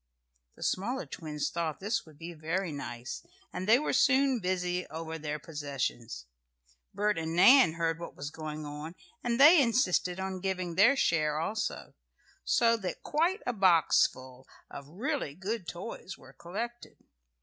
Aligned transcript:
The 0.55 0.63
smaller 0.63 1.05
twins 1.05 1.51
thought 1.51 1.79
this 1.79 2.07
would 2.07 2.17
be 2.17 2.33
very 2.33 2.71
nice, 2.71 3.23
and 3.53 3.67
they 3.67 3.77
were 3.77 3.93
soon 3.93 4.39
busy 4.39 4.87
over 4.87 5.19
their 5.19 5.37
possessions. 5.37 6.25
Bert 6.91 7.19
and 7.19 7.35
Nan 7.35 7.73
heard 7.73 7.99
what 7.99 8.15
was 8.15 8.31
going 8.31 8.65
on, 8.65 8.95
and 9.23 9.39
they 9.39 9.61
insisted 9.61 10.19
on 10.19 10.39
giving 10.41 10.73
their 10.73 10.95
share 10.95 11.37
also, 11.39 11.93
so 12.43 12.77
that 12.77 13.03
quite 13.03 13.41
a 13.45 13.53
box 13.53 14.07
full 14.07 14.47
of 14.71 14.87
really 14.87 15.35
good 15.35 15.67
toys 15.67 16.17
were 16.17 16.33
collected. 16.33 16.97